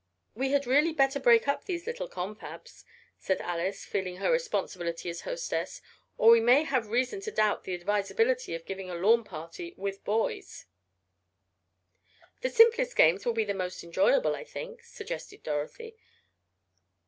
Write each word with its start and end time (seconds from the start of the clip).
"We 0.33 0.49
had 0.49 0.65
really 0.65 0.93
better 0.93 1.19
break 1.19 1.47
up 1.47 1.65
these 1.65 1.85
little 1.85 2.07
confabs," 2.07 2.85
said 3.19 3.39
Alice, 3.39 3.85
feeling 3.85 4.15
her 4.15 4.31
responsibility 4.31 5.11
as 5.11 5.21
hostess, 5.21 5.79
"or 6.17 6.31
we 6.31 6.39
may 6.41 6.63
have 6.63 6.87
reason 6.87 7.21
to 7.21 7.31
doubt 7.31 7.65
the 7.65 7.75
advisability 7.75 8.55
of 8.55 8.65
giving 8.65 8.89
a 8.89 8.95
lawn 8.95 9.23
party 9.23 9.75
with 9.77 10.03
boys." 10.03 10.65
"The 12.41 12.49
simplest 12.49 12.95
games 12.95 13.27
will 13.27 13.33
be 13.33 13.45
the 13.45 13.53
most 13.53 13.83
enjoyable, 13.83 14.33
I 14.35 14.43
think," 14.43 14.83
suggested 14.83 15.43
Dorothy. 15.43 15.95